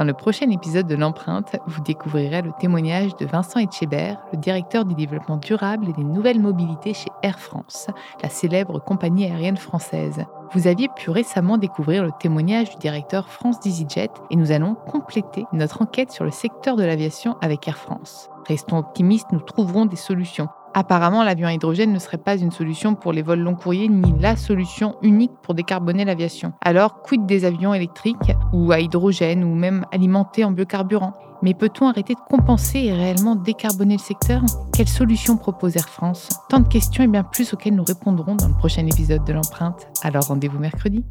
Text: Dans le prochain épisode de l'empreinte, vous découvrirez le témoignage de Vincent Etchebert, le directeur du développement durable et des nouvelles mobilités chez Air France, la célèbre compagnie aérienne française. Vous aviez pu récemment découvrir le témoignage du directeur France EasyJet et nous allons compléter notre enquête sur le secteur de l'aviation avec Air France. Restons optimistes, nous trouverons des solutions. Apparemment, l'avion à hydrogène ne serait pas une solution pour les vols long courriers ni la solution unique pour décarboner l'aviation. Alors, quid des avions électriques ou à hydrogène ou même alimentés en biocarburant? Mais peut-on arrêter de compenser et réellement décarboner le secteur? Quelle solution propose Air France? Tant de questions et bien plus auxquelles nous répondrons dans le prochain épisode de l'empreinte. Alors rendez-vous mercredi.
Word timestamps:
Dans 0.00 0.06
le 0.06 0.14
prochain 0.14 0.48
épisode 0.48 0.86
de 0.86 0.94
l'empreinte, 0.94 1.56
vous 1.66 1.82
découvrirez 1.82 2.40
le 2.40 2.52
témoignage 2.58 3.14
de 3.16 3.26
Vincent 3.26 3.60
Etchebert, 3.60 4.16
le 4.32 4.38
directeur 4.38 4.86
du 4.86 4.94
développement 4.94 5.36
durable 5.36 5.90
et 5.90 5.92
des 5.92 6.04
nouvelles 6.04 6.40
mobilités 6.40 6.94
chez 6.94 7.10
Air 7.22 7.38
France, 7.38 7.88
la 8.22 8.30
célèbre 8.30 8.78
compagnie 8.78 9.26
aérienne 9.26 9.58
française. 9.58 10.24
Vous 10.54 10.68
aviez 10.68 10.88
pu 10.88 11.10
récemment 11.10 11.58
découvrir 11.58 12.02
le 12.02 12.12
témoignage 12.18 12.70
du 12.70 12.78
directeur 12.78 13.28
France 13.28 13.58
EasyJet 13.66 14.08
et 14.30 14.36
nous 14.36 14.52
allons 14.52 14.74
compléter 14.74 15.44
notre 15.52 15.82
enquête 15.82 16.12
sur 16.12 16.24
le 16.24 16.30
secteur 16.30 16.76
de 16.76 16.84
l'aviation 16.84 17.36
avec 17.42 17.68
Air 17.68 17.76
France. 17.76 18.30
Restons 18.48 18.78
optimistes, 18.78 19.32
nous 19.32 19.40
trouverons 19.40 19.84
des 19.84 19.96
solutions. 19.96 20.48
Apparemment, 20.72 21.24
l'avion 21.24 21.48
à 21.48 21.52
hydrogène 21.52 21.92
ne 21.92 21.98
serait 21.98 22.16
pas 22.16 22.36
une 22.36 22.52
solution 22.52 22.94
pour 22.94 23.12
les 23.12 23.22
vols 23.22 23.40
long 23.40 23.54
courriers 23.54 23.88
ni 23.88 24.14
la 24.20 24.36
solution 24.36 24.96
unique 25.02 25.32
pour 25.42 25.54
décarboner 25.54 26.04
l'aviation. 26.04 26.52
Alors, 26.60 27.02
quid 27.02 27.26
des 27.26 27.44
avions 27.44 27.74
électriques 27.74 28.32
ou 28.52 28.70
à 28.70 28.80
hydrogène 28.80 29.42
ou 29.42 29.54
même 29.54 29.84
alimentés 29.92 30.44
en 30.44 30.52
biocarburant? 30.52 31.14
Mais 31.42 31.54
peut-on 31.54 31.88
arrêter 31.88 32.14
de 32.14 32.20
compenser 32.28 32.80
et 32.80 32.92
réellement 32.92 33.34
décarboner 33.34 33.94
le 33.94 34.00
secteur? 34.00 34.42
Quelle 34.74 34.88
solution 34.88 35.36
propose 35.36 35.76
Air 35.76 35.88
France? 35.88 36.28
Tant 36.50 36.60
de 36.60 36.68
questions 36.68 37.02
et 37.02 37.08
bien 37.08 37.24
plus 37.24 37.52
auxquelles 37.54 37.74
nous 37.74 37.84
répondrons 37.84 38.34
dans 38.34 38.48
le 38.48 38.54
prochain 38.54 38.86
épisode 38.86 39.24
de 39.24 39.32
l'empreinte. 39.32 39.88
Alors 40.02 40.24
rendez-vous 40.24 40.58
mercredi. 40.58 41.04